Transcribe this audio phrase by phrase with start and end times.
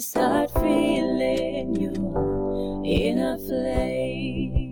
[0.00, 4.68] start feeling your inner flame.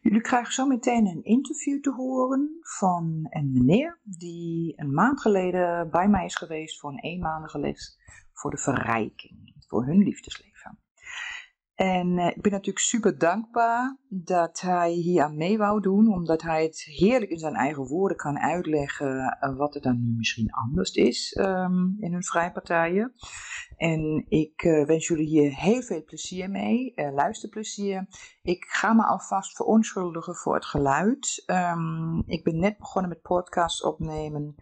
[0.00, 5.90] Jullie krijgen zo meteen een interview te horen van een meneer die een maand geleden
[5.90, 7.98] bij mij is geweest voor een eenmalige les
[8.32, 10.78] voor de verrijking, voor hun liefdesleven.
[11.76, 16.42] En eh, ik ben natuurlijk super dankbaar dat hij hier aan mee wou doen, omdat
[16.42, 20.50] hij het heerlijk in zijn eigen woorden kan uitleggen uh, wat er dan nu misschien
[20.50, 23.12] anders is um, in hun vrijpartijen.
[23.76, 28.06] En ik uh, wens jullie hier heel veel plezier mee, luisterplezier.
[28.42, 31.42] Ik ga me alvast verontschuldigen voor het geluid.
[31.46, 34.54] Um, ik ben net begonnen met podcast opnemen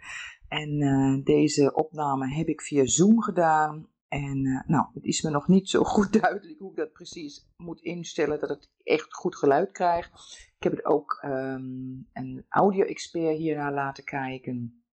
[0.49, 3.89] en deze opname heb ik via Zoom gedaan.
[4.15, 7.47] En uh, nou, het is me nog niet zo goed duidelijk hoe ik dat precies
[7.57, 10.11] moet instellen, dat het echt goed geluid krijgt.
[10.57, 14.85] Ik heb het ook um, een audio-expert hiernaar laten kijken.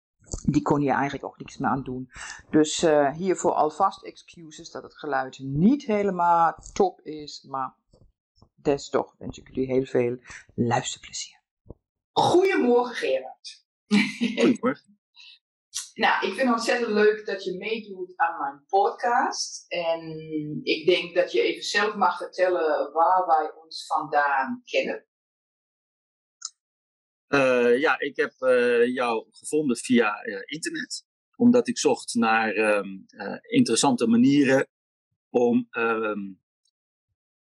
[0.45, 2.11] Die kon hier eigenlijk ook niks meer aan doen.
[2.51, 7.43] Dus uh, hiervoor alvast excuses dat het geluid niet helemaal top is.
[7.43, 7.75] Maar
[8.55, 10.19] des toch wens ik jullie heel veel
[10.55, 11.41] luisterplezier.
[12.13, 13.65] Goedemorgen Gerard.
[14.37, 15.00] Goedemorgen.
[16.01, 19.65] Nou, ik vind het ontzettend leuk dat je meedoet aan mijn podcast.
[19.69, 20.21] En
[20.63, 25.07] ik denk dat je even zelf mag vertellen waar wij ons vandaan kennen.
[27.29, 31.07] Uh, ja, ik heb uh, jou gevonden via uh, internet.
[31.37, 33.07] Omdat ik zocht naar um,
[33.41, 34.69] interessante manieren
[35.31, 36.41] om um,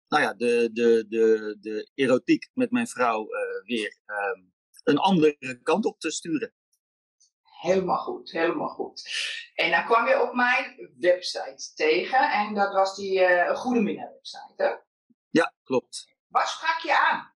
[0.07, 3.27] nou ja, de, de, de, de erotiek met mijn vrouw
[3.63, 6.53] weer um, een andere kant op te sturen.
[7.59, 9.01] Helemaal goed, helemaal goed.
[9.55, 14.11] En dan kwam je op mijn website tegen en dat was die uh, Goede Minna
[14.13, 14.69] website, hè?
[15.29, 16.15] Ja, klopt.
[16.27, 17.33] Wat sprak je aan?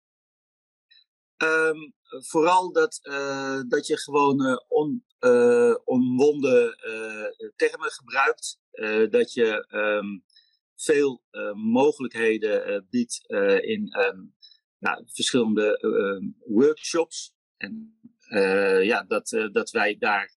[1.37, 6.77] Um, vooral dat, uh, dat je gewoon uh, on, uh, omwonden
[7.57, 8.61] termen gebruikt.
[9.11, 10.25] dat je um,
[10.75, 11.23] veel
[11.55, 13.25] mogelijkheden biedt
[13.65, 14.35] in um,
[14.79, 15.79] nou, verschillende
[16.47, 17.35] workshops.
[17.57, 18.01] En
[18.83, 20.33] ja, dat, uh, dat wij daar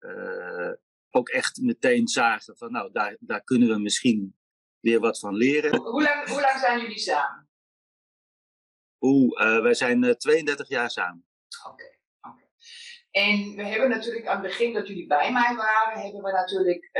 [0.00, 0.72] uh,
[1.10, 4.38] ook echt meteen zagen van nou, daar, daar kunnen we misschien
[4.80, 5.76] weer wat van leren.
[5.76, 7.48] Hoe lang, hoe lang zijn jullie samen?
[9.00, 11.26] Oeh, wij zijn 32 jaar samen.
[11.66, 11.70] Oké.
[11.70, 12.48] Okay, okay.
[13.10, 16.90] En we hebben natuurlijk aan het begin dat jullie bij mij waren, hebben we natuurlijk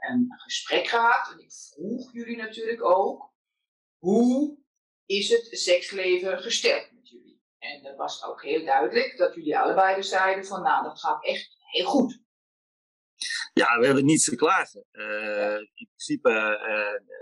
[0.00, 1.32] een gesprek gehad.
[1.32, 3.32] En ik vroeg jullie natuurlijk ook,
[3.98, 4.58] hoe
[5.06, 6.89] is het seksleven gesteld?
[7.60, 11.24] En dat was ook heel duidelijk dat jullie allebei dus zeiden van nou, dat gaat
[11.24, 12.20] echt heel goed.
[13.52, 14.84] Ja, we hebben niets te klagen.
[14.92, 17.20] Uh, in principe, uh,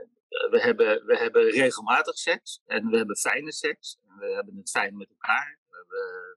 [0.50, 3.98] we, hebben, we hebben regelmatig seks en we hebben fijne seks.
[4.03, 5.59] En we hebben het fijn met elkaar.
[5.69, 6.37] We, we,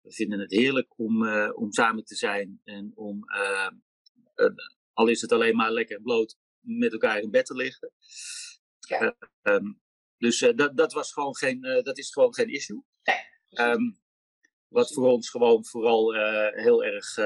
[0.00, 3.24] we vinden het heerlijk om, uh, om samen te zijn en om,
[4.92, 7.90] al is het alleen maar lekker bloot, met elkaar in bed te liggen.
[8.78, 9.16] Ja.
[9.42, 9.82] Um,
[10.18, 12.82] dus uh, dat, dat, was gewoon geen, uh, dat is gewoon geen issue.
[13.60, 14.02] Um,
[14.68, 17.18] wat voor ons gewoon vooral uh, heel erg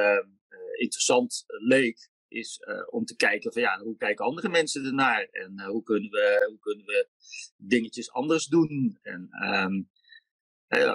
[0.78, 5.28] interessant leek, is om te kijken van ja, hoe kijken andere mensen ernaar?
[5.30, 7.08] En hoe, kunnen we, hoe kunnen we
[7.56, 8.98] dingetjes anders doen?
[9.02, 9.90] En um,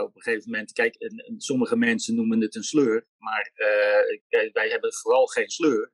[0.02, 3.52] op een gegeven moment, kijk, en, en sommige mensen noemen het een sleur, maar
[4.52, 5.94] wij hebben vooral geen sleur.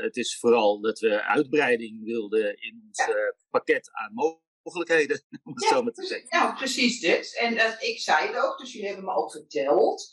[0.00, 3.04] het is vooral dat we uitbreiding wilden in ons
[3.50, 4.14] pakket aan
[4.64, 6.26] mogelijkheden om het ja, zo maar te zeggen.
[6.30, 7.36] Ja, precies dit.
[7.38, 10.12] En uh, ik zei het ook, dus jullie hebben me ook verteld.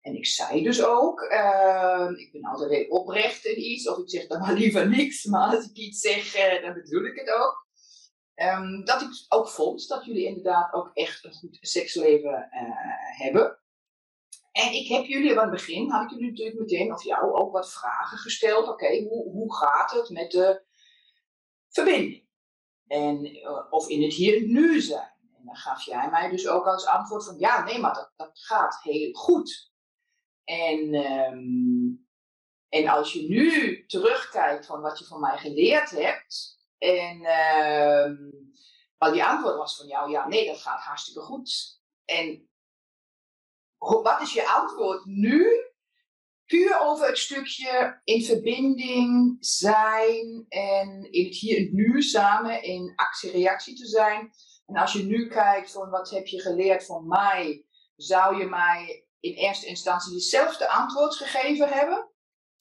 [0.00, 4.10] En ik zei dus ook, uh, ik ben altijd heel oprecht in iets, of ik
[4.10, 7.30] zeg dan maar liever niks, maar als ik iets zeg, uh, dan bedoel ik het
[7.30, 7.60] ook.
[8.34, 12.48] Um, dat ik ook vond dat jullie inderdaad ook echt een goed seksleven
[13.16, 13.62] hebben.
[14.52, 17.52] En ik heb jullie aan het begin, had ik jullie natuurlijk meteen, of jou, ook
[17.52, 18.62] wat vragen gesteld.
[18.62, 20.64] Oké, okay, hoe, hoe gaat het met de
[21.68, 22.30] verbinding?
[22.92, 25.12] En, uh, of in het hier en nu zijn.
[25.38, 28.38] En dan gaf jij mij dus ook als antwoord van ja, nee, maar dat, dat
[28.38, 29.72] gaat heel goed.
[30.44, 32.06] En, um,
[32.68, 36.60] en als je nu terugkijkt van wat je van mij geleerd hebt.
[36.78, 37.26] En
[38.10, 38.52] um,
[39.12, 41.80] die antwoord was van jou, ja, nee, dat gaat hartstikke goed.
[42.04, 42.50] En
[43.78, 45.71] wat is je antwoord nu
[46.52, 52.92] puur over het stukje in verbinding zijn en in het hier en nu samen in
[52.96, 54.30] actie-reactie te zijn.
[54.66, 57.66] En als je nu kijkt van wat heb je geleerd van mij,
[57.96, 62.10] zou je mij in eerste instantie hetzelfde antwoord gegeven hebben?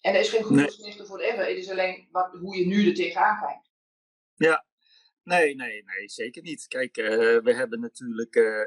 [0.01, 0.65] En er is geen goed nee.
[0.65, 1.45] of slecht ever.
[1.45, 3.69] Het is alleen wat, hoe je nu er tegenaan kijkt.
[4.35, 4.65] Ja,
[5.23, 6.67] nee, nee, nee, zeker niet.
[6.67, 7.07] Kijk, uh,
[7.43, 8.65] we hebben natuurlijk uh,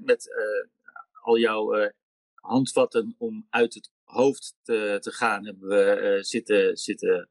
[0.00, 1.92] met uh, al jouw
[2.34, 7.30] handvatten om uit het hoofd te, te gaan, hebben we zitten, zitten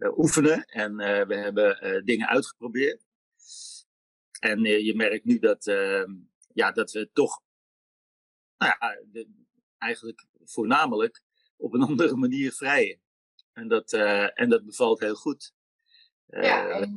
[0.00, 0.64] oefenen.
[0.64, 3.04] En we hebben dingen uitgeprobeerd.
[4.40, 6.10] En je merkt nu dat, ehm,
[6.52, 7.42] ja, dat we toch,
[8.58, 9.28] nou ja, de,
[9.78, 11.22] eigenlijk voornamelijk
[11.56, 13.00] op een andere manier vrijen.
[13.52, 15.52] En dat, uh, en dat bevalt heel goed.
[16.28, 16.88] Uh, ja,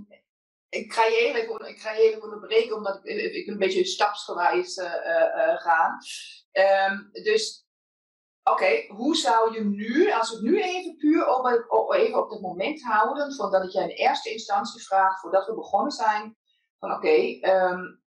[0.69, 4.77] ik ga je even, ik ga je even onderbreken, omdat ik, ik een beetje stapsgewijs
[4.77, 5.97] uh, ga.
[6.91, 7.65] Um, dus,
[8.43, 11.27] oké, hoe zou je nu, als we het nu even puur
[11.69, 15.45] op, even op het moment houden, van dat ik jij in eerste instantie vraag, voordat
[15.45, 16.37] we begonnen zijn,
[16.79, 18.01] van oké, um,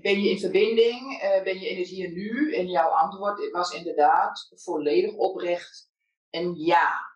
[0.00, 1.22] ben je in verbinding?
[1.22, 2.54] Uh, ben je in het hier nu?
[2.54, 5.90] En jouw antwoord was inderdaad volledig oprecht
[6.30, 7.11] en ja.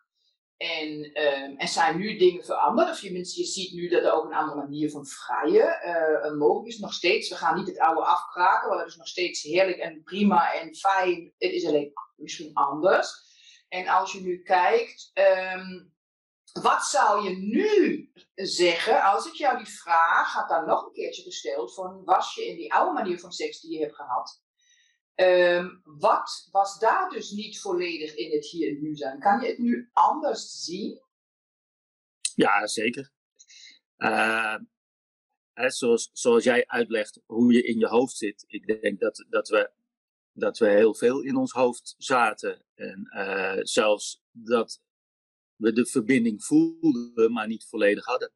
[0.57, 0.89] En
[1.23, 2.89] um, er zijn nu dingen veranderd.
[2.89, 6.67] Of je, je ziet nu dat er ook een andere manier van vrijen uh, mogelijk
[6.67, 6.79] is.
[6.79, 10.03] Nog steeds, we gaan niet het oude afkraken, want dat is nog steeds heerlijk en
[10.03, 11.33] prima en fijn.
[11.37, 13.25] Het is alleen misschien anders.
[13.67, 15.93] En als je nu kijkt, um,
[16.61, 21.23] wat zou je nu zeggen als ik jou die vraag had dan nog een keertje
[21.23, 24.41] gesteld van was je in die oude manier van seks die je hebt gehad?
[25.19, 29.19] Um, wat was daar dus niet volledig in het hier en nu zijn?
[29.19, 31.01] Kan je het nu anders zien?
[32.35, 33.11] Ja, zeker.
[35.53, 38.43] Hè, zoals, jij uitlegt hoe je in je hoofd zit.
[38.47, 39.71] Ik denk dat, dat, we,
[40.31, 42.65] dat we heel veel in ons hoofd zaten.
[42.75, 44.81] En uh, zelfs dat
[45.55, 48.31] we de verbinding voelden, maar niet volledig hadden.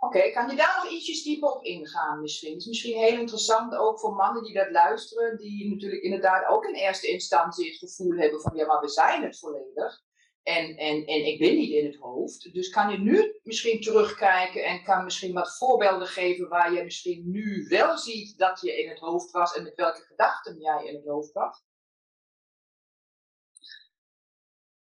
[0.00, 2.56] Oké, kan je daar nog ietsjes dieper op ingaan misschien?
[2.56, 6.74] Is misschien heel interessant ook voor mannen die dat luisteren, die natuurlijk inderdaad ook in
[6.74, 10.06] eerste instantie het gevoel hebben van ja, maar we zijn het volledig.
[10.42, 12.52] En, en, en ik ben niet in het hoofd.
[12.52, 17.30] Dus kan je nu misschien terugkijken en kan misschien wat voorbeelden geven waar je misschien
[17.30, 20.94] nu wel ziet dat je in het hoofd was en met welke gedachten jij in
[20.94, 21.67] het hoofd was?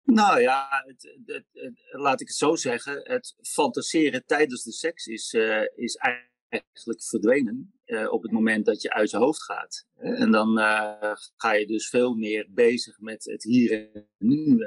[0.08, 1.46] Nou ja, het, het,
[1.92, 3.00] laat ik het zo zeggen.
[3.04, 8.82] Het fantaseren tijdens de seks is, uh, is eigenlijk verdwenen uh, op het moment dat
[8.82, 9.86] je uit je hoofd gaat.
[9.96, 14.58] En dan uh, ga je dus veel meer bezig met het hier en nu.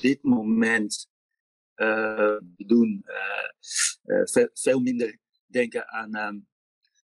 [0.00, 1.10] dit moment
[2.56, 3.04] doen
[4.24, 6.46] veel, veel minder denken aan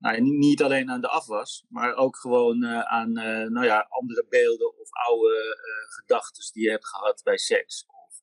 [0.03, 4.25] nou, niet alleen aan de afwas, maar ook gewoon uh, aan uh, nou ja, andere
[4.29, 7.85] beelden of oude uh, gedachten die je hebt gehad bij seks.
[7.87, 8.21] Of,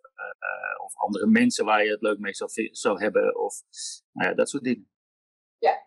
[0.85, 3.39] of andere mensen waar je het leuk mee zou, zou hebben.
[3.39, 3.55] Of
[4.13, 4.91] nou ja, dat soort dingen.
[5.59, 5.87] Ja,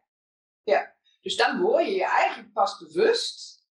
[0.64, 0.96] ja.
[1.22, 3.63] Dus dan word je je eigenlijk pas bewust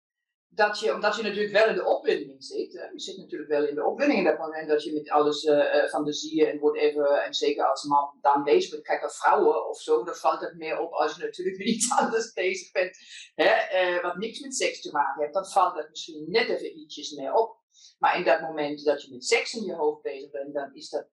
[0.54, 3.68] dat je, omdat je natuurlijk wel in de opwinding zit, hè, je zit natuurlijk wel
[3.68, 7.24] in de opwinding in dat moment dat je met alles uh, fantasieën en wordt even,
[7.24, 10.80] en zeker als man dan bezig bent, kijk vrouwen of zo, dan valt het meer
[10.80, 12.98] op als je natuurlijk met iets anders bezig bent,
[13.36, 13.54] hè,
[13.96, 17.12] uh, wat niks met seks te maken heeft, dan valt dat misschien net even ietsjes
[17.12, 17.60] meer op.
[18.00, 20.90] Maar in dat moment dat je met seks in je hoofd bezig bent, dan is
[20.90, 21.08] dat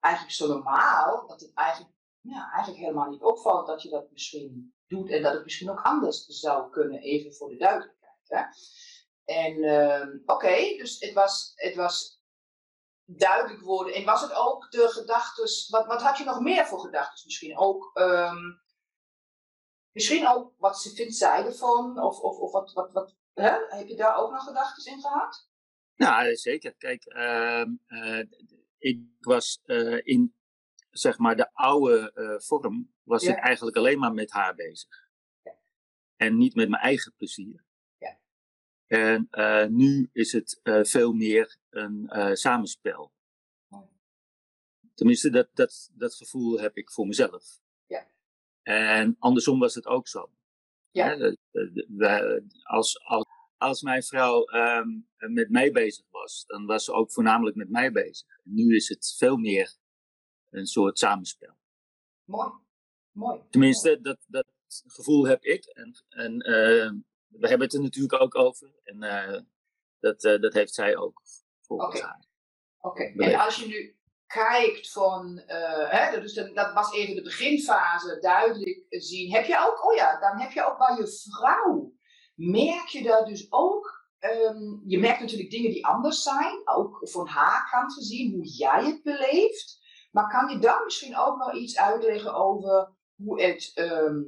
[0.00, 4.74] eigenlijk zo normaal, dat het eigenlijk, ja, eigenlijk helemaal niet opvalt dat je dat misschien
[4.86, 8.00] doet en dat het misschien ook anders zou kunnen, even voor de duidelijkheid.
[8.24, 8.42] Hè?
[9.32, 12.22] En uh, oké, okay, dus het was, het was
[13.04, 13.94] duidelijk worden.
[13.94, 17.22] En was het ook de gedachten, wat, wat had je nog meer voor gedachten?
[17.24, 18.60] Misschien ook, um,
[19.92, 22.02] misschien ook wat ze vindt zij ervan?
[22.02, 23.58] Of, of, of wat, wat, wat hè?
[23.68, 25.48] heb je daar ook nog gedachten in gehad?
[25.94, 26.74] Ja, zeker.
[26.74, 28.24] Kijk, uh, uh,
[28.78, 30.34] ik was uh, in
[30.90, 32.12] zeg maar de oude
[32.44, 33.32] vorm, was ja.
[33.32, 34.88] ik eigenlijk alleen maar met haar bezig.
[35.42, 35.54] Ja.
[36.16, 37.64] En niet met mijn eigen plezier.
[38.92, 43.12] En uh, nu is het uh, veel meer een uh, samenspel.
[44.94, 47.60] Tenminste, dat, dat, dat gevoel heb ik voor mezelf.
[47.86, 48.06] Ja.
[48.62, 50.30] En andersom was het ook zo.
[50.90, 51.16] Ja.
[51.16, 57.12] Hè, als, als, als mijn vrouw um, met mij bezig was, dan was ze ook
[57.12, 58.26] voornamelijk met mij bezig.
[58.42, 59.76] Nu is het veel meer
[60.50, 61.56] een soort samenspel.
[62.24, 62.52] Mooi.
[63.10, 63.40] Mooi.
[63.50, 64.46] Tenminste, Dat, dat
[64.86, 65.64] gevoel heb ik.
[65.64, 68.72] En, en we hebben het er natuurlijk ook over.
[68.82, 69.40] En uh,
[70.00, 71.22] dat, uh, dat heeft zij ook
[71.60, 72.08] volgens okay.
[72.08, 72.26] haar.
[72.80, 73.32] Oké, okay.
[73.32, 73.96] en als je nu
[74.26, 79.32] kijkt van, uh, hè, dus dat was even de beginfase, duidelijk zien.
[79.32, 81.92] Heb je ook, oh ja, dan heb je ook bij je vrouw,
[82.34, 87.26] merk je daar dus ook ehm, je merkt natuurlijk dingen die anders zijn, ook van
[87.26, 89.80] haar kant gezien, hoe jij het beleeft.
[90.10, 94.20] Maar kan je dan misschien ook nog iets uitleggen over hoe het ehm,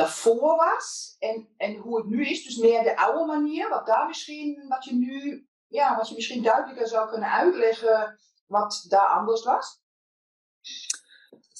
[0.00, 2.44] daarvoor was en, en hoe het nu is?
[2.44, 6.42] Dus meer de oude manier, wat daar misschien, wat je nu, ja, wat je misschien
[6.42, 9.82] duidelijker zou kunnen uitleggen, wat daar anders was?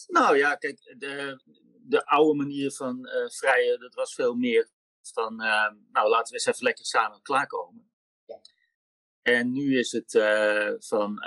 [0.06, 1.42] Nou ja, kijk, de,
[1.82, 4.70] de oude manier van uh, vrijen, dat was veel meer
[5.02, 7.92] van, uh, nou laten we eens even lekker samen klaarkomen.
[8.24, 8.40] Ja.
[9.22, 11.22] En nu is het uh, van,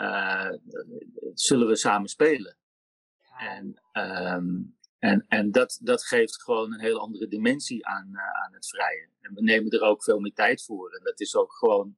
[1.33, 2.57] zullen we samen spelen?
[3.37, 8.67] En, um, en, en dat, dat geeft gewoon een heel andere dimensie aan, aan het
[8.67, 9.09] vrijen.
[9.19, 10.91] En we nemen er ook veel meer tijd voor.
[10.91, 11.97] En dat is ook gewoon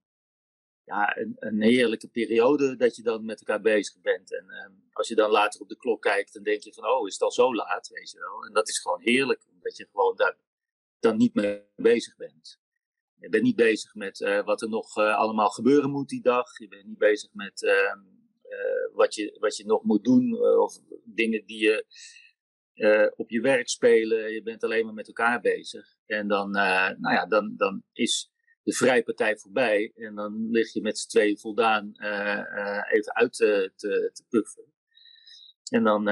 [0.83, 4.33] ja, een, een heerlijke periode dat je dan met elkaar bezig bent.
[4.33, 7.07] En uh, als je dan later op de klok kijkt, dan denk je van, oh,
[7.07, 8.45] is het al zo laat, weet je wel.
[8.45, 10.37] En dat is gewoon heerlijk, omdat je gewoon daar
[10.99, 12.59] dan niet mee bezig bent.
[13.15, 16.57] Je bent niet bezig met uh, wat er nog uh, allemaal gebeuren moet die dag.
[16.57, 17.95] Je bent niet bezig met uh,
[18.93, 21.85] wat, je, wat je nog moet doen of dingen die je
[23.15, 24.31] op je werk spelen.
[24.31, 25.87] Je bent alleen maar met elkaar bezig.
[26.05, 28.31] En dan, nou ja, dan, dan is
[28.63, 29.91] de vrije partij voorbij.
[29.95, 34.73] En dan lig je met z'n tweeën voldaan uh, even uit te, te, te, puffen.
[35.69, 36.05] En dan,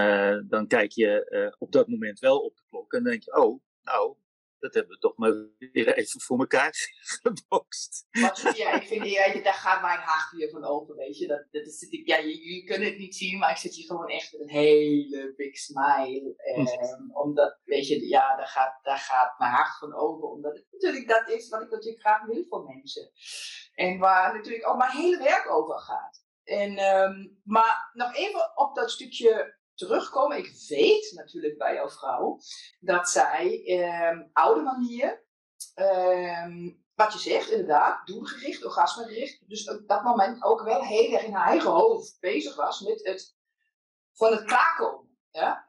[0.47, 4.15] dan kijk je op dat moment wel op de klok en denk je, oh, nou,
[4.63, 5.33] dat hebben we toch maar
[5.71, 6.73] weer even voor elkaar
[7.23, 8.07] gebokst.
[8.55, 11.27] ja, ik vind, ja, daar gaat mijn hart weer van open, weet je.
[11.27, 14.31] Dat, dat is, ja, jullie kunnen het niet zien, maar ik zit hier gewoon echt
[14.31, 16.35] met een hele big smile.
[16.57, 20.31] Um, omdat, weet je, ja, daar gaat, daar gaat mijn hart van open.
[20.31, 23.11] Omdat het natuurlijk dat is wat ik natuurlijk graag wil voor mensen.
[23.73, 26.25] En waar natuurlijk ook mijn hele werk over gaat.
[26.43, 30.37] En, um, maar nog even op dat stukje terugkomen.
[30.37, 32.39] Ik weet natuurlijk bij jouw vrouw
[32.79, 33.63] dat zij
[34.09, 35.25] um, oude manier,
[35.75, 41.23] um, wat je zegt inderdaad, doelgericht, orgasmegericht, dus op dat moment ook wel heel erg
[41.23, 43.35] in haar eigen hoofd bezig was met het
[44.13, 45.11] van het klaarkomen.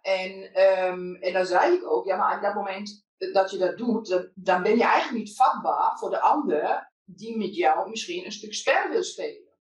[0.01, 3.79] En, um, en dan zei ik ook, ja, maar op dat moment dat je dat
[3.79, 8.25] doet, dan, dan ben je eigenlijk niet vatbaar voor de ander die met jou misschien
[8.25, 9.53] een stuk spel wil spelen.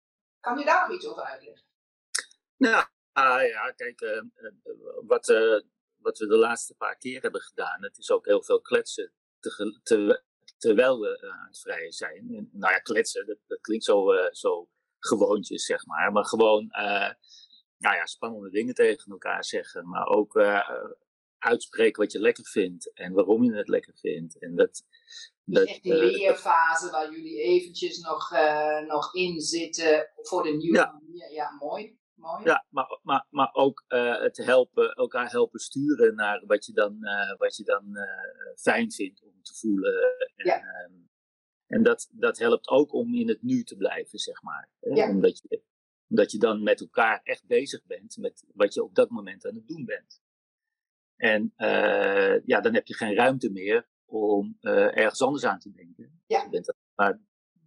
[0.40, 1.66] Kan je daar nog iets over uitleggen?
[2.56, 4.22] Nou, Ah ja, kijk, uh,
[5.06, 5.60] wat, uh,
[5.96, 9.80] wat we de laatste paar keer hebben gedaan, het is ook heel veel kletsen te,
[9.82, 10.22] te,
[10.58, 12.34] terwijl we uh, aan het vrijen zijn.
[12.34, 16.12] En, nou ja, kletsen, dat, dat klinkt zo, zo gewoontjes, zeg maar.
[16.12, 16.66] Maar gewoon,
[17.78, 19.88] nou ja, spannende dingen tegen elkaar zeggen.
[19.88, 20.36] Maar ook
[21.38, 24.38] uitspreken wat je lekker vindt en waarom je het lekker vindt.
[24.38, 24.84] En dat,
[25.44, 28.30] dus dat, echt die leerfase waar jullie eventjes nog,
[28.86, 30.92] nog in zitten voor de nieuwe ja.
[30.92, 31.32] manier.
[31.32, 32.00] Ja, mooi.
[32.44, 36.96] Ja, maar, maar, maar ook uh, het helpen, elkaar helpen sturen naar wat je dan,
[37.00, 38.02] uh, wat je dan uh,
[38.56, 40.18] fijn vindt om te voelen.
[40.36, 40.56] En, ja.
[40.56, 40.92] Ehm,
[41.66, 44.70] en dat, dat helpt ook om in het nu te blijven, zeg maar.
[44.80, 45.08] Ja.
[45.08, 45.62] Omdat, je,
[46.08, 49.54] omdat je dan met elkaar echt bezig bent met wat je op dat moment aan
[49.54, 50.20] het doen bent.
[51.16, 51.52] En
[52.44, 56.22] ja, dan heb je geen ruimte meer om ergens anders aan te denken.
[56.26, 56.42] Ja.
[56.42, 57.20] Je bent maar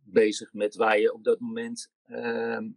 [0.03, 2.69] bezig met waar je op dat moment ehm,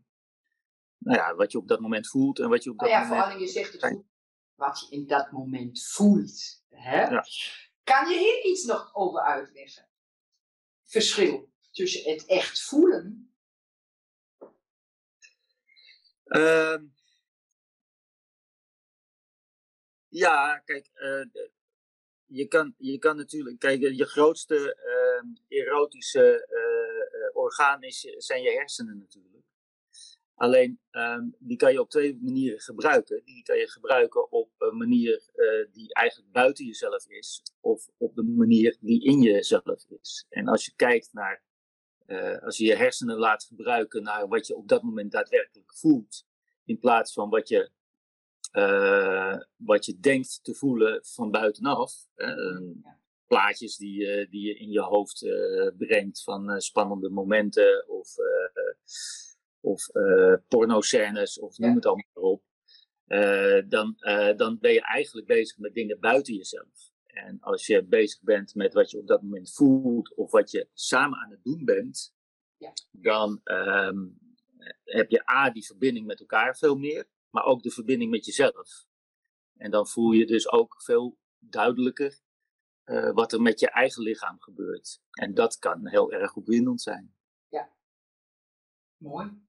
[0.99, 3.07] nou ja, wat je op dat moment voelt en wat je op dat nou ja,
[3.09, 3.25] moment...
[3.25, 4.05] vooral je zegt het goed,
[4.55, 6.65] wat je in dat moment voelt.
[6.69, 7.01] Hè?
[7.01, 7.25] Ja.
[7.85, 9.89] Kan je hier iets nog over uitleggen?
[10.85, 13.33] Verschil tussen het echt voelen.
[16.25, 16.79] Uh,
[20.09, 21.25] ja, kijk, uh,
[22.25, 24.77] je, kan, je kan natuurlijk, kijk, je grootste
[25.49, 29.47] uh, erotische uh, orgaan is, zijn je hersenen natuurlijk.
[30.39, 33.23] Alleen um, die kan je op twee manieren gebruiken.
[33.25, 38.15] Die kan je gebruiken op een manier uh, die eigenlijk buiten jezelf is, of op
[38.15, 40.27] de manier die in jezelf is.
[40.29, 41.43] En als je kijkt naar,
[42.07, 46.27] uh, als je je hersenen laat gebruiken naar wat je op dat moment daadwerkelijk voelt,
[46.65, 47.71] in plaats van wat je,
[48.53, 51.93] uh, wat je denkt te voelen van buitenaf.
[53.27, 55.27] plaatjes die, die je in je hoofd
[55.79, 58.15] brengt van spannende momenten of
[59.69, 62.43] of uh, pornoscènes of noem het allemaal maar op.
[63.07, 66.91] Uh, dan, uh, dan ben je eigenlijk bezig met dingen buiten jezelf.
[67.07, 70.69] En als je bezig bent met wat je op dat moment voelt of wat je
[70.73, 72.15] samen aan het doen bent,
[72.57, 72.73] ja.
[72.91, 74.19] dan um,
[74.85, 78.87] heb je A, die verbinding met elkaar veel meer, maar ook de verbinding met jezelf.
[79.57, 82.21] En dan voel je dus ook veel duidelijker
[82.85, 85.01] uh, wat er met je eigen lichaam gebeurt.
[85.11, 87.15] En dat kan heel erg opwindend zijn.
[87.49, 87.73] Ja,
[88.97, 89.47] mooi.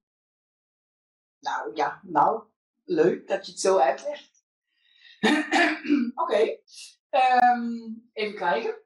[1.39, 2.43] Nou ja, nou,
[2.83, 4.43] leuk dat je het zo uitlegt.
[6.23, 6.57] Oké,
[7.09, 8.81] um, even kijken.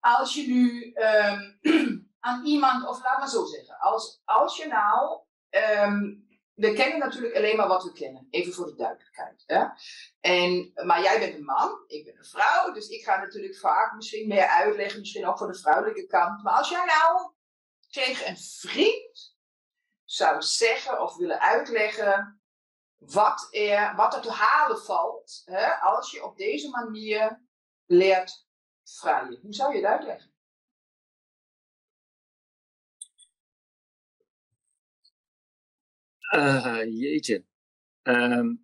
[0.00, 1.58] Als je nu um,
[2.20, 6.14] aan iemand, of laat maar zo zeggen, als, als je nou, ehm,
[6.54, 9.44] we kennen natuurlijk alleen maar wat we kennen, even voor de duidelijkheid.
[10.20, 13.94] En, maar jij bent een man, ik ben een vrouw, dus ik ga natuurlijk vaak
[13.94, 16.42] misschien meer uitleggen, misschien ook voor de vrouwelijke kant.
[16.42, 17.32] Maar als jij nou
[17.90, 19.36] tegen een vriend
[20.10, 22.42] zou zeggen of willen uitleggen
[22.96, 27.42] wat er, wat er te halen valt hè, als je op deze manier
[27.86, 28.46] leert
[28.84, 29.38] vrijen.
[29.40, 30.32] Hoe zou je het uitleggen?
[36.34, 37.44] Uh, jeetje.
[38.02, 38.54] Ehm,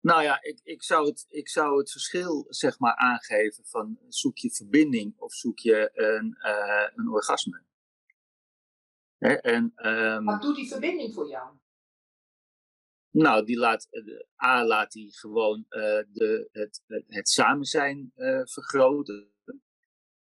[0.00, 4.38] nou ja, ik, ik, zou het, ik zou het verschil zeg maar aangeven van zoek
[4.38, 7.68] je verbinding of zoek je een, uh, een orgasme.
[9.20, 11.48] Hè, en, um, Wat doet die verbinding voor jou?
[13.10, 13.88] Nou, die laat,
[14.44, 15.80] A laat die gewoon uh,
[16.12, 19.32] de, het, het, het samen zijn uh, vergroten.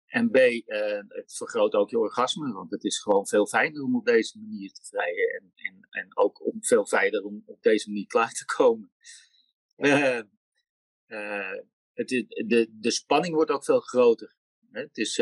[0.07, 3.97] En B, uh, het vergroot ook je orgasme, want het is gewoon veel fijner om
[3.97, 5.29] op deze manier te vrijen.
[5.29, 8.93] En, en, en ook om, veel fijner om op deze manier klaar te komen.
[11.93, 12.09] het,
[12.47, 14.37] de, de spanning wordt ook veel groter.
[14.71, 15.17] Het is,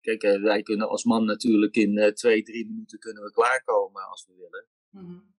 [0.00, 4.34] kijk, wij kunnen als man natuurlijk in twee, drie minuten kunnen we klaarkomen als we
[4.34, 4.66] willen.
[4.90, 5.34] Mm -hmm.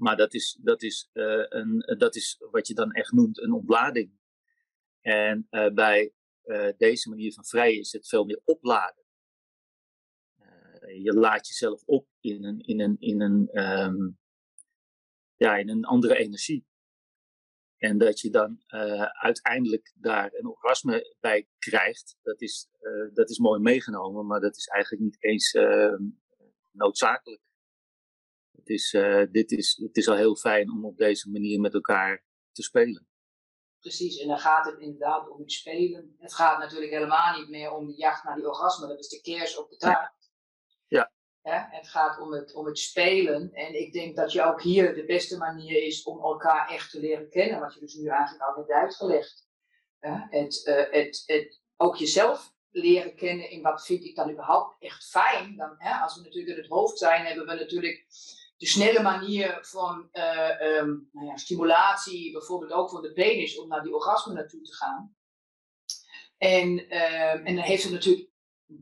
[0.00, 3.52] Maar dat is, dat, is, uh, een, dat is wat je dan echt noemt een
[3.52, 4.18] ontlading.
[5.00, 6.12] En uh, bij
[6.44, 9.04] uh, deze manier van vrij is het veel meer opladen.
[11.02, 14.18] je laat jezelf op in een, in een, in een, um,
[15.36, 16.66] ja, in een andere energie.
[17.80, 18.62] En dat je dan
[19.12, 22.68] uiteindelijk daar een orgasme bij krijgt, dat is,
[23.12, 26.02] dat is mooi meegenomen, maar dat is eigenlijk niet eens ehm,
[26.70, 27.40] noodzakelijk.
[28.60, 31.74] Het is, uh, dit is, het is al heel fijn om op deze manier met
[31.74, 33.08] elkaar te spelen.
[33.78, 36.14] Precies, en dan gaat het inderdaad om het spelen.
[36.18, 39.20] Het gaat natuurlijk helemaal niet meer om de jacht naar die orgasme, dat is de
[39.20, 40.19] kers op de taart.
[41.42, 41.68] Ja.
[41.70, 43.52] Het gaat om het, om het spelen.
[43.52, 47.00] En ik denk dat je ook hier de beste manier is om elkaar echt te
[47.00, 49.48] leren kennen, wat je dus nu eigenlijk al hebt uitgelegd.
[50.00, 54.76] Ja, het, uh, het, het, ook jezelf leren kennen in wat vind ik dan überhaupt
[54.78, 55.56] echt fijn.
[55.56, 58.06] Dan, als we natuurlijk in het hoofd zijn, hebben we natuurlijk
[58.56, 63.68] de snelle manier van uh, um, nou ja, stimulatie, bijvoorbeeld ook van de penis, om
[63.68, 65.16] naar die orgasme naartoe te gaan.
[66.36, 68.28] En, uh, en dan heeft het natuurlijk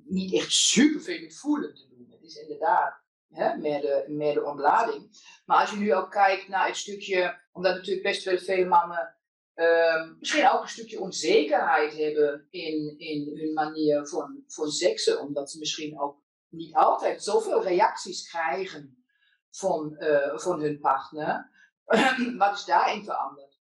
[0.04, 1.87] niet echt superveel met voelen
[2.28, 5.10] is inderdaad hè, meer, de, meer de ontlading.
[5.46, 9.16] Maar als je nu ook kijkt naar het stukje, omdat natuurlijk best wel veel mannen
[9.58, 15.50] um, misschien ook een stukje onzekerheid hebben in, in hun manier van, van seksen, omdat
[15.50, 19.04] ze misschien ook niet altijd zoveel reacties krijgen
[19.50, 21.50] van, uh, van hun partner.
[22.38, 23.60] Wat is daarin veranderd?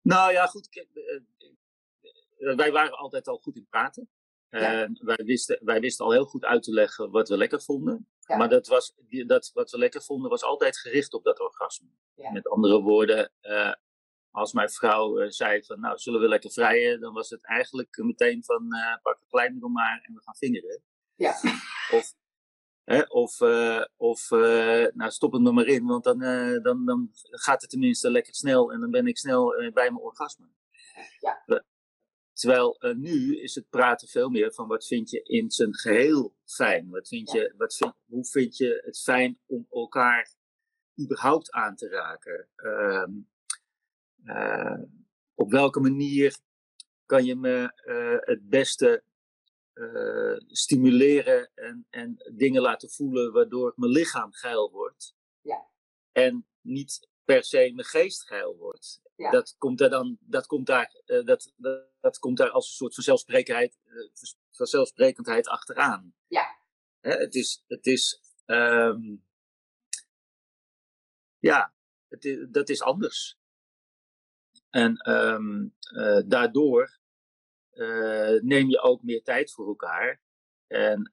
[0.00, 0.68] Nou ja, goed.
[2.38, 4.08] Uh, wij waren altijd al goed in praten.
[4.50, 4.88] Ja.
[5.00, 8.08] wij, wisten, wij wisten al heel goed uit te leggen wat we lekker vonden.
[8.20, 8.36] Ja.
[8.36, 8.94] Maar dat was,
[9.26, 11.88] dat, wat we lekker vonden was altijd gericht op dat orgasme.
[12.14, 12.32] Ja.
[12.32, 13.32] Met andere woorden,
[14.30, 18.44] als mijn vrouw zei van nou zullen we lekker vrijen, dan was het eigenlijk meteen
[18.44, 18.68] van
[19.02, 20.82] pak een kleinmiddel maar en we gaan vingeren.
[21.14, 21.30] Ja.
[21.90, 22.14] Of
[22.90, 23.02] Hè?
[23.08, 27.10] Of, uh, of uh, nou, stop het er maar in, want dan, uh, dan, dan
[27.30, 30.46] gaat het tenminste lekker snel en dan ben ik snel bij mijn orgasme.
[31.18, 31.64] Ja.
[32.40, 36.88] Terwijl nu is het praten veel meer van wat vind je in zijn geheel fijn?
[36.90, 40.34] Wat vind je, wat vind, hoe vind je het fijn om elkaar
[41.00, 42.48] überhaupt aan te raken?
[42.56, 43.12] Ehm,
[45.34, 46.38] op welke manier
[47.06, 47.72] kan je me
[48.24, 49.02] het beste
[50.46, 55.14] stimuleren en, en dingen laten voelen waardoor mijn lichaam geil wordt.
[55.40, 55.68] Ja.
[56.12, 59.00] En niet per se mijn geest geil wordt.
[59.16, 59.30] Ja.
[59.30, 62.74] Dat komt daar dan, dat komt daar, uh, dat, dat, dat, komt daar als een
[62.74, 64.10] soort vanzelfsprekendheid, uh,
[64.50, 66.14] vanzelfsprekendheid achteraan.
[66.26, 66.58] Ja.
[67.00, 69.24] Hè, het is, het is, um,
[71.38, 71.74] ja,
[72.08, 73.38] het is, dat is anders.
[74.70, 75.74] En um,
[76.26, 76.98] daardoor
[77.72, 80.22] uh, neem je ook meer tijd voor elkaar.
[80.66, 81.12] En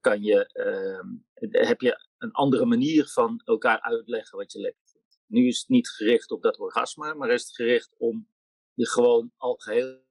[0.00, 4.87] kan je, uh, heb je een andere manier van elkaar uitleggen wat je lekker vindt.
[5.28, 8.28] Nu is het niet gericht op dat orgasme, maar is het gericht om
[8.72, 10.06] je gewoon al geheel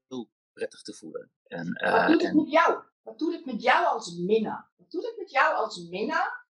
[0.53, 1.31] prettig te voelen.
[1.43, 2.35] En, wat doet het en...
[2.35, 2.83] met jou?
[3.01, 4.71] Wat doet het met jou als minnaar?
[4.75, 6.45] Wat doet het met jou als minnaar?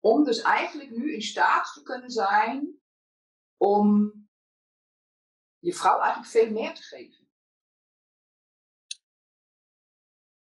[0.00, 2.80] Om dus eigenlijk nu in staat te kunnen zijn
[3.56, 4.12] om
[5.58, 7.28] je vrouw eigenlijk veel meer te geven.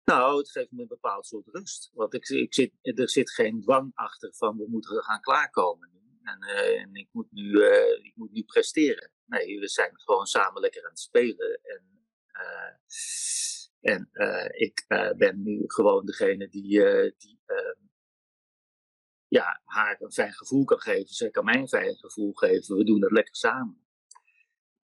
[0.04, 1.90] Nou, het geeft me een bepaald soort rust.
[1.92, 5.99] Want ik, ik zit, er zit geen dwang achter van we moeten gaan klaarkomen nu.
[6.30, 9.10] En, uh, en ik, moet nu, uh, ik moet nu presteren.
[9.26, 11.60] Nee, we zijn gewoon samen lekker aan het spelen.
[11.62, 11.88] En
[13.80, 14.10] en
[14.52, 14.84] ik
[15.16, 16.80] ben nu gewoon degene die,
[17.16, 17.80] die ehm,
[19.28, 21.14] ja, haar een fijn gevoel kan geven.
[21.14, 22.76] Zij kan mij een fijn gevoel geven.
[22.76, 23.84] We doen dat lekker samen.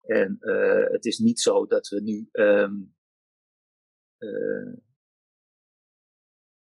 [0.01, 0.37] En
[0.93, 2.29] het is niet zo dat we nu.
[2.33, 2.75] Ehm,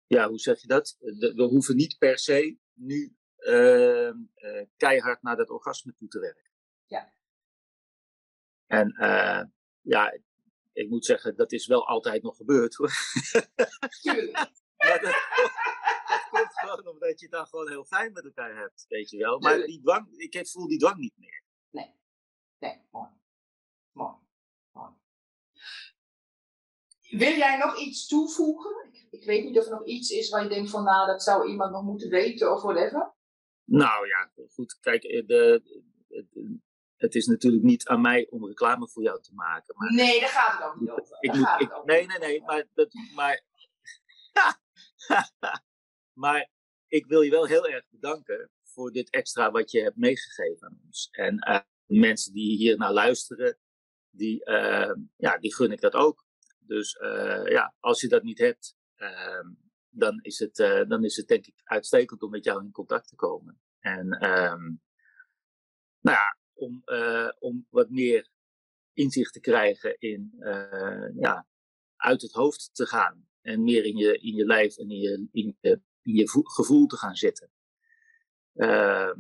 [0.07, 0.97] ja, hoe zeg je dat?
[1.35, 3.17] we hoeven niet per se nu
[3.51, 6.51] uh, keihard naar dat orgasme toe te werken.
[6.87, 7.13] Ja.
[8.67, 9.43] En uh,
[9.81, 10.19] ja,
[10.73, 12.93] ik moet zeggen, dat is wel altijd nog gebeurd hoor.
[14.01, 14.37] Tuurlijk.
[14.87, 15.13] maar dat,
[16.09, 19.17] dat, komt gewoon omdat je het dan gewoon heel fijn met elkaar hebt, weet je
[19.17, 19.39] wel.
[19.39, 21.43] Maar die dwang, ik voel die dwang niet meer.
[21.71, 21.95] Nee,
[22.59, 23.09] nee, mooi.
[23.93, 24.15] Mooi.
[24.73, 24.93] mooi.
[27.01, 28.89] Wil jij nog iets toevoegen?
[28.93, 31.23] Ik, ik, weet niet of er nog iets is waar je denkt van, nou, dat
[31.23, 33.19] zou iemand nog moeten weten of whatever.
[33.71, 34.79] Nou ja, goed.
[34.81, 35.63] Kijk, eh, de,
[36.09, 36.59] de,
[36.97, 39.75] het is natuurlijk niet aan mij om reclame voor jou te maken.
[39.77, 41.17] Maar nee, daar gaat het ook niet over.
[41.21, 42.43] Ik, ik, nee, nee, nee.
[42.43, 43.43] Maar, dat, maar,
[46.25, 46.51] maar
[46.87, 50.81] ik wil je wel heel erg bedanken voor dit extra wat je hebt meegegeven aan
[50.87, 51.09] ons.
[51.11, 53.59] En uh, mensen die hier naar luisteren,
[54.11, 56.27] die, uh, ja, die gun ik dat ook.
[56.59, 59.47] Dus uh, ja, als je dat niet hebt, ehm,
[59.91, 60.57] dan, is het,
[60.89, 63.61] dan is het denk ik uitstekend om met jou in contact te komen.
[63.79, 64.83] En um,
[66.01, 66.83] nou ja, om,
[67.39, 68.31] om wat meer
[68.93, 70.35] inzicht te krijgen in,
[71.15, 71.47] ja,
[71.97, 73.29] uit het hoofd te gaan.
[73.41, 76.87] En meer in je, in je lijf en in je, in je, in je gevoel
[76.87, 77.51] te gaan zitten.
[78.55, 79.19] Ehm,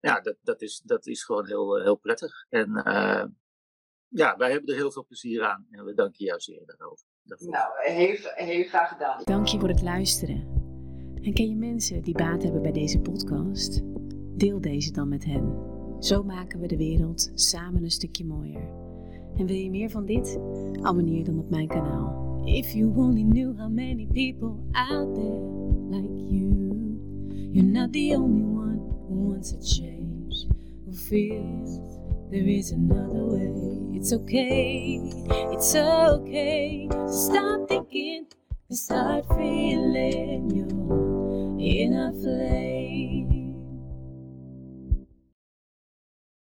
[0.00, 2.46] ja, dat, dat, is, dat is gewoon heel, heel prettig.
[2.48, 2.82] En
[4.08, 7.06] ja, wij hebben er heel veel plezier aan en we danken jou zeer daarover.
[7.36, 9.20] Nou, heel, heel graag gedaan.
[9.24, 10.46] Dank je voor het luisteren.
[11.22, 13.80] En ken je mensen die baat hebben bij deze podcast?
[14.36, 15.52] Deel deze dan met hen.
[16.00, 18.70] Zo maken we de wereld samen een stukje mooier.
[19.36, 20.38] En wil je meer van dit?
[20.82, 22.40] Abonneer dan op mijn kanaal.
[22.44, 25.40] If you only knew how many people out there
[25.90, 26.66] like you.
[27.52, 30.46] You're not the only one who wants a change.
[30.84, 31.87] Who feels
[32.30, 33.96] There is another way.
[33.96, 35.00] It's okay.
[35.50, 36.86] It's okay.
[37.08, 38.26] Stop thinking
[38.68, 43.27] and start feeling you're in a flame.